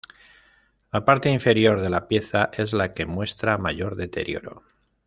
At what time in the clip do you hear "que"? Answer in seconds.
2.95-3.05